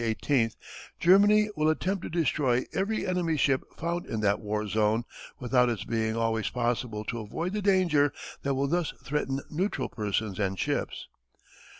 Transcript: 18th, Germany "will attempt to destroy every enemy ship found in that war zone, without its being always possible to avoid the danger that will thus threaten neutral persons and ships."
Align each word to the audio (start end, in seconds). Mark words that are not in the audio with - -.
18th, 0.01 0.55
Germany 0.99 1.51
"will 1.55 1.69
attempt 1.69 2.01
to 2.01 2.09
destroy 2.09 2.65
every 2.73 3.05
enemy 3.05 3.37
ship 3.37 3.61
found 3.77 4.07
in 4.07 4.21
that 4.21 4.39
war 4.39 4.67
zone, 4.67 5.03
without 5.39 5.69
its 5.69 5.83
being 5.83 6.15
always 6.15 6.49
possible 6.49 7.05
to 7.05 7.19
avoid 7.19 7.53
the 7.53 7.61
danger 7.61 8.11
that 8.41 8.55
will 8.55 8.67
thus 8.67 8.93
threaten 9.03 9.41
neutral 9.51 9.89
persons 9.89 10.39
and 10.39 10.57
ships." 10.57 11.07